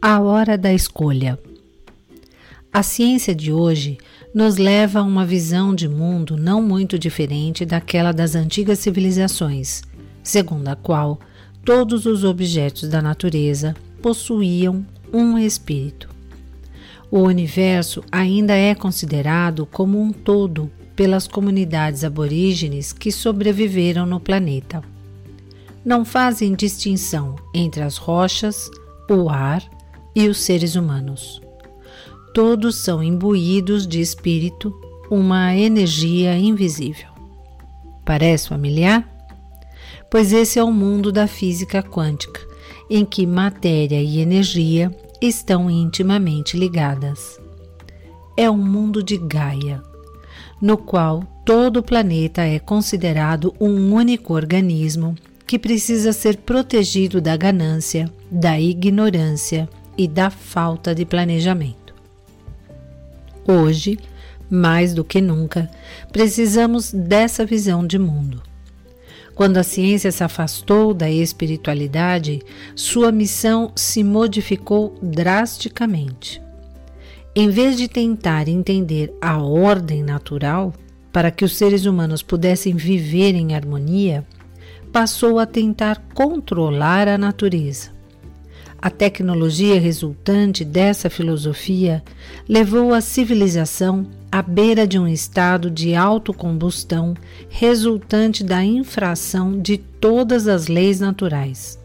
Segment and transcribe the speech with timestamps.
[0.00, 1.36] A hora da escolha.
[2.72, 3.98] A ciência de hoje
[4.32, 9.82] nos leva a uma visão de mundo não muito diferente daquela das antigas civilizações,
[10.22, 11.18] segundo a qual
[11.64, 16.08] todos os objetos da natureza possuíam um espírito.
[17.10, 24.80] O universo ainda é considerado como um todo pelas comunidades aborígenes que sobreviveram no planeta.
[25.84, 28.70] Não fazem distinção entre as rochas,
[29.10, 29.68] o ar
[30.14, 31.40] e os seres humanos.
[32.34, 34.72] Todos são imbuídos de espírito,
[35.10, 37.08] uma energia invisível.
[38.04, 39.06] Parece familiar?
[40.10, 42.40] Pois esse é o mundo da física quântica,
[42.88, 47.38] em que matéria e energia estão intimamente ligadas.
[48.36, 49.82] É um mundo de Gaia,
[50.60, 55.14] no qual todo o planeta é considerado um único organismo
[55.46, 61.92] que precisa ser protegido da ganância, da ignorância e da falta de planejamento.
[63.46, 63.98] Hoje,
[64.48, 65.68] mais do que nunca,
[66.12, 68.42] precisamos dessa visão de mundo.
[69.34, 72.40] Quando a ciência se afastou da espiritualidade,
[72.74, 76.42] sua missão se modificou drasticamente.
[77.34, 80.74] Em vez de tentar entender a ordem natural
[81.12, 84.26] para que os seres humanos pudessem viver em harmonia,
[84.92, 87.97] passou a tentar controlar a natureza.
[88.80, 92.02] A tecnologia resultante dessa filosofia
[92.48, 97.14] levou a civilização à beira de um estado de autocombustão
[97.48, 101.76] resultante da infração de todas as leis naturais.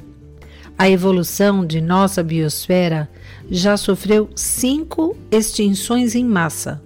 [0.77, 3.09] A evolução de nossa biosfera
[3.50, 6.80] já sofreu cinco extinções em massa,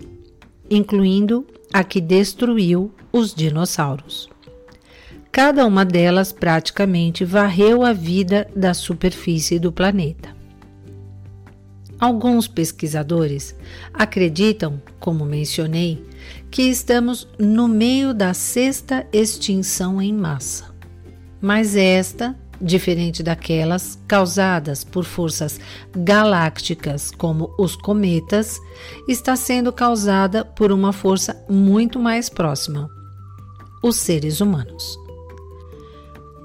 [0.69, 4.29] incluindo a que destruiu os dinossauros.
[5.37, 10.35] Cada uma delas praticamente varreu a vida da superfície do planeta.
[11.99, 13.55] Alguns pesquisadores
[13.93, 16.03] acreditam, como mencionei,
[16.49, 20.73] que estamos no meio da sexta extinção em massa.
[21.39, 25.59] Mas esta, diferente daquelas causadas por forças
[25.95, 28.57] galácticas como os cometas,
[29.07, 32.89] está sendo causada por uma força muito mais próxima:
[33.83, 34.97] os seres humanos.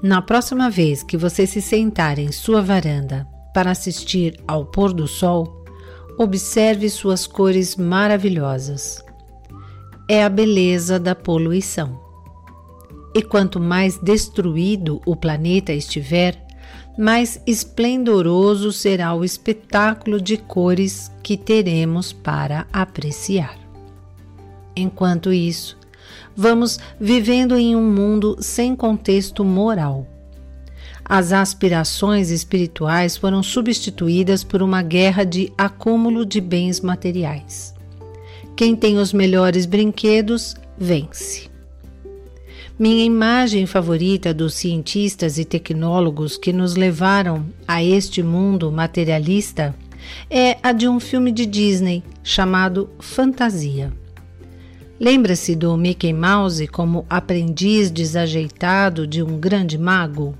[0.03, 5.07] Na próxima vez que você se sentar em sua varanda para assistir ao pôr do
[5.07, 5.63] sol,
[6.19, 9.01] observe suas cores maravilhosas.
[10.09, 12.01] É a beleza da poluição.
[13.15, 16.37] E quanto mais destruído o planeta estiver,
[16.97, 23.57] mais esplendoroso será o espetáculo de cores que teremos para apreciar.
[24.75, 25.77] Enquanto isso,
[26.35, 30.07] vamos vivendo em um mundo sem contexto moral.
[31.05, 37.73] As aspirações espirituais foram substituídas por uma guerra de acúmulo de bens materiais.
[38.55, 41.51] Quem tem os melhores brinquedos vence.
[42.79, 49.75] Minha imagem favorita dos cientistas e tecnólogos que nos levaram a este mundo materialista
[50.29, 53.93] é a de um filme de Disney chamado Fantasia.
[55.03, 60.33] Lembra-se do Mickey Mouse como aprendiz desajeitado de um grande mago?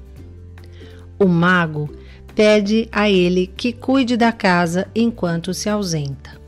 [1.20, 1.90] O mago
[2.34, 6.40] pede a ele que cuide da casa enquanto se ausenta.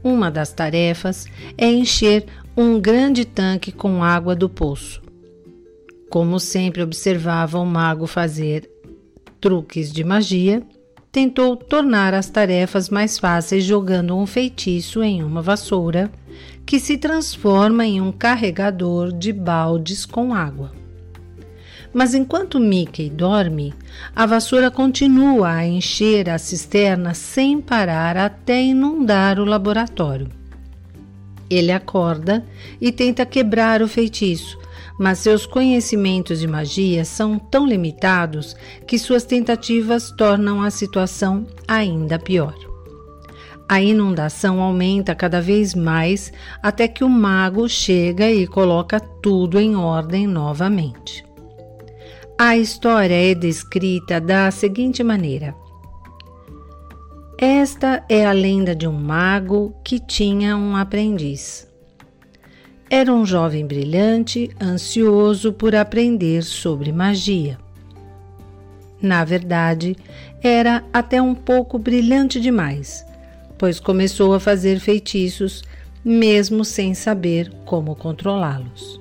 [0.00, 1.26] Uma das tarefas
[1.58, 2.24] é encher
[2.56, 5.02] um grande tanque com água do poço.
[6.08, 8.70] Como sempre observava o mago fazer
[9.40, 10.62] truques de magia,
[11.10, 16.08] tentou tornar as tarefas mais fáceis jogando um feitiço em uma vassoura
[16.66, 20.72] que se transforma em um carregador de baldes com água.
[21.92, 23.72] Mas enquanto Mickey dorme,
[24.16, 30.28] a vassoura continua a encher a cisterna sem parar até inundar o laboratório.
[31.48, 32.44] Ele acorda
[32.80, 34.58] e tenta quebrar o feitiço,
[34.98, 38.56] mas seus conhecimentos de magia são tão limitados
[38.86, 42.73] que suas tentativas tornam a situação ainda pior.
[43.68, 46.32] A inundação aumenta cada vez mais
[46.62, 51.24] até que o mago chega e coloca tudo em ordem novamente.
[52.38, 55.54] A história é descrita da seguinte maneira:
[57.38, 61.66] Esta é a lenda de um mago que tinha um aprendiz.
[62.90, 67.58] Era um jovem brilhante, ansioso por aprender sobre magia.
[69.00, 69.96] Na verdade,
[70.42, 73.04] era até um pouco brilhante demais
[73.58, 75.62] pois começou a fazer feitiços
[76.04, 79.00] mesmo sem saber como controlá-los.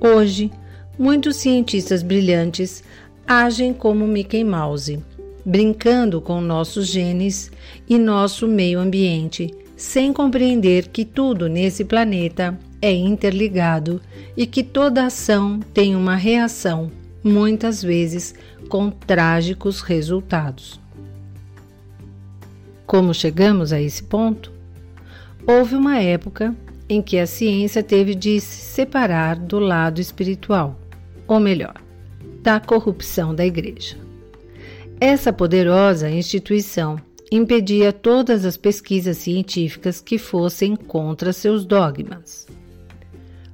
[0.00, 0.50] Hoje,
[0.98, 2.82] muitos cientistas brilhantes
[3.26, 4.98] agem como Mickey Mouse
[5.44, 7.50] brincando com nossos genes
[7.88, 14.00] e nosso meio ambiente, sem compreender que tudo nesse planeta é interligado
[14.36, 16.90] e que toda ação tem uma reação,
[17.22, 18.34] muitas vezes
[18.68, 20.79] com trágicos resultados.
[22.90, 24.52] Como chegamos a esse ponto?
[25.46, 26.56] Houve uma época
[26.88, 30.76] em que a ciência teve de se separar do lado espiritual,
[31.28, 31.74] ou melhor,
[32.42, 33.96] da corrupção da Igreja.
[35.00, 37.00] Essa poderosa instituição
[37.30, 42.48] impedia todas as pesquisas científicas que fossem contra seus dogmas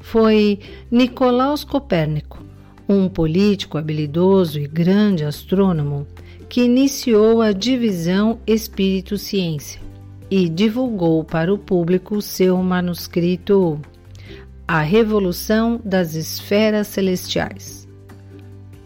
[0.01, 0.61] foi
[0.91, 2.43] Nicolaus Copérnico,
[2.89, 6.07] um político habilidoso e grande astrônomo
[6.49, 9.85] que iniciou a divisão Espírito-Ciência
[10.31, 13.81] e divulgou para o público seu manuscrito
[14.67, 17.87] A Revolução das Esferas Celestiais.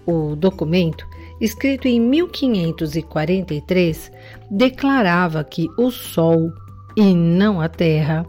[0.06, 1.06] O documento,
[1.40, 4.10] escrito em 1543,
[4.50, 6.50] declarava que o Sol,
[6.96, 8.26] e não a Terra,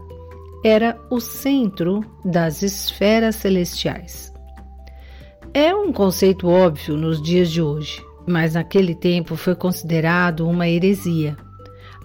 [0.64, 4.32] era o centro das esferas celestiais.
[5.52, 11.36] É um conceito óbvio nos dias de hoje, mas naquele tempo foi considerado uma heresia,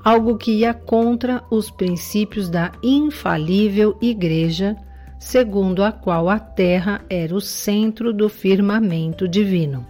[0.03, 4.75] algo que ia contra os princípios da infalível Igreja,
[5.19, 9.85] segundo a qual a Terra era o centro do firmamento divino.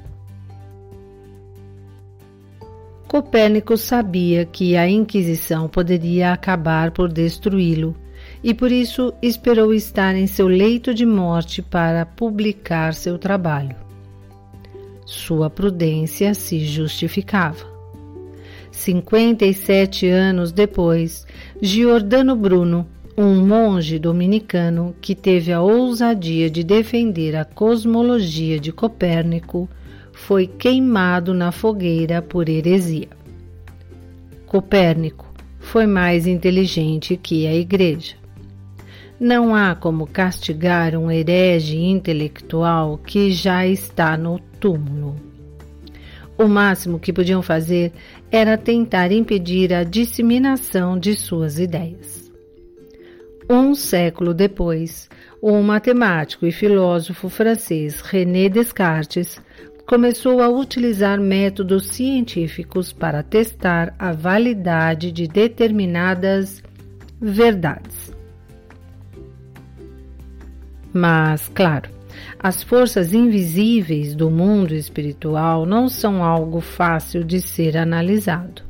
[3.07, 7.95] Copérnico sabia que a Inquisição poderia acabar por destruí-lo
[8.43, 13.86] e por isso esperou estar em seu leito de morte para publicar seu trabalho.
[15.07, 17.65] Sua prudência se justificava.
[18.69, 21.25] 57 anos depois,
[21.61, 22.85] Giordano Bruno,
[23.17, 29.69] um monge dominicano que teve a ousadia de defender a cosmologia de Copérnico,
[30.11, 33.07] foi queimado na fogueira por heresia.
[34.45, 38.26] Copérnico foi mais inteligente que a Igreja.
[39.19, 45.15] Não há como castigar um herege intelectual que já está no túmulo.
[46.37, 47.91] O máximo que podiam fazer
[48.31, 52.31] era tentar impedir a disseminação de suas ideias.
[53.49, 55.09] Um século depois,
[55.41, 59.41] o matemático e filósofo francês René Descartes
[59.87, 66.61] começou a utilizar métodos científicos para testar a validade de determinadas
[67.19, 68.06] verdades.
[70.97, 71.91] Mas, claro,
[72.39, 78.63] as forças invisíveis do mundo espiritual não são algo fácil de ser analisado.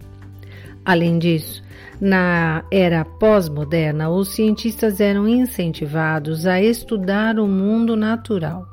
[0.83, 1.63] Além disso,
[2.01, 8.68] na era pós-moderna, os cientistas eram incentivados a estudar o mundo natural.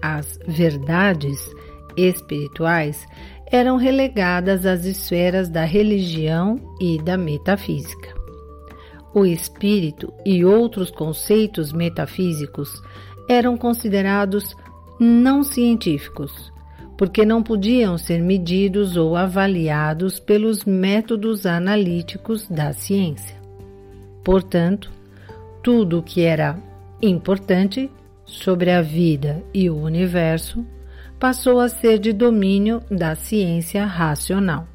[0.00, 1.38] As verdades
[1.94, 3.06] espirituais
[3.52, 8.17] eram relegadas às esferas da religião e da metafísica
[9.14, 12.82] o espírito e outros conceitos metafísicos
[13.28, 14.56] eram considerados
[14.98, 16.52] não científicos,
[16.96, 23.36] porque não podiam ser medidos ou avaliados pelos métodos analíticos da ciência.
[24.24, 24.90] Portanto,
[25.62, 26.58] tudo o que era
[27.00, 27.90] importante
[28.24, 30.64] sobre a vida e o universo
[31.18, 34.66] passou a ser de domínio da ciência racional.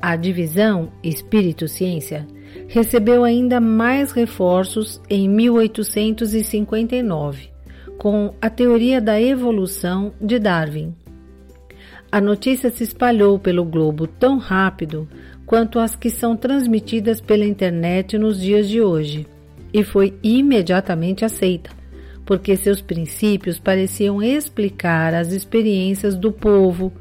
[0.00, 2.26] A divisão espírito-ciência
[2.68, 7.50] recebeu ainda mais reforços em 1859,
[7.98, 10.94] com a teoria da evolução de Darwin.
[12.10, 15.08] A notícia se espalhou pelo globo tão rápido
[15.46, 19.26] quanto as que são transmitidas pela internet nos dias de hoje,
[19.72, 21.70] e foi imediatamente aceita,
[22.24, 26.92] porque seus princípios pareciam explicar as experiências do povo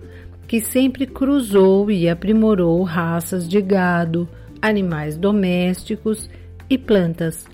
[0.48, 4.28] que sempre cruzou e aprimorou raças de gado,
[4.62, 6.30] animais domésticos
[6.70, 7.46] e plantas.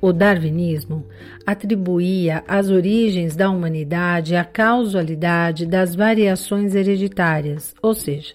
[0.00, 1.06] O darwinismo
[1.46, 8.34] atribuía as origens da humanidade à causalidade das variações hereditárias, ou seja,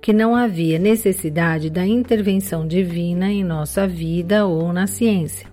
[0.00, 5.52] que não havia necessidade da intervenção divina em nossa vida ou na ciência.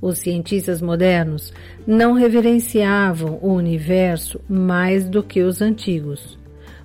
[0.00, 1.52] Os cientistas modernos
[1.86, 6.37] não reverenciavam o universo mais do que os antigos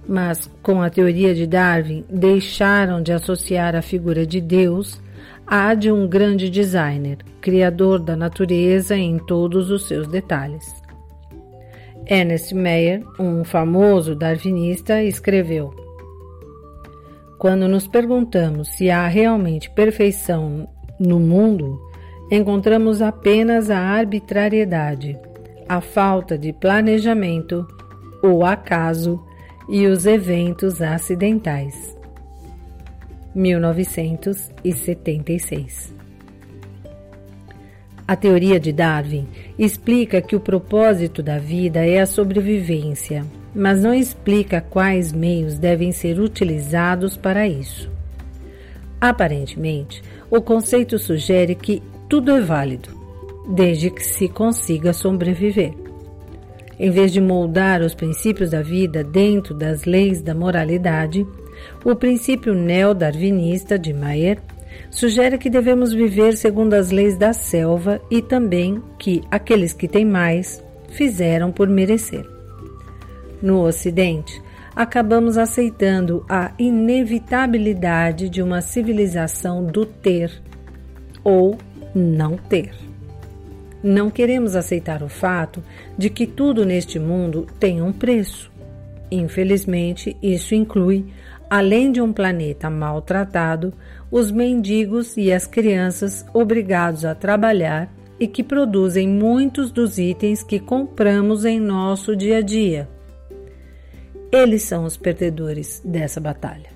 [0.08, 5.02] mas com a teoria de Darwin deixaram de associar a figura de Deus
[5.46, 10.66] à de um grande designer, criador da natureza em todos os seus detalhes.
[12.06, 15.74] Ernest Meyer, um famoso darwinista, escreveu:
[17.38, 20.68] Quando nos perguntamos se há realmente perfeição
[21.00, 21.80] no mundo,
[22.30, 25.18] encontramos apenas a arbitrariedade,
[25.68, 27.66] a falta de planejamento
[28.24, 29.22] o acaso
[29.70, 31.96] e os eventos acidentais.
[33.34, 35.94] 1976
[38.06, 39.26] a teoria de Darwin
[39.58, 45.94] explica que o propósito da vida é a sobrevivência, mas não explica quais meios devem
[45.94, 47.90] ser utilizados para isso.
[49.00, 52.90] Aparentemente, o conceito sugere que tudo é válido,
[53.50, 55.74] desde que se consiga sobreviver.
[56.80, 61.26] Em vez de moldar os princípios da vida dentro das leis da moralidade,
[61.84, 64.40] o princípio neo-darwinista de Mayer
[64.90, 70.06] sugere que devemos viver segundo as leis da selva e também que aqueles que têm
[70.06, 72.26] mais fizeram por merecer.
[73.42, 74.42] No Ocidente,
[74.76, 80.32] acabamos aceitando a inevitabilidade de uma civilização do ter
[81.24, 81.58] ou
[81.94, 82.72] não ter.
[83.84, 85.62] Não queremos aceitar o fato
[85.98, 88.50] de que tudo neste mundo tem um preço.
[89.12, 91.06] Infelizmente, isso inclui
[91.50, 93.74] além de um planeta maltratado,
[94.10, 100.60] os mendigos e as crianças obrigados a trabalhar e que produzem muitos dos itens que
[100.60, 102.90] compramos em nosso dia a dia.
[104.32, 106.73] Eles são os perdedores dessa batalha.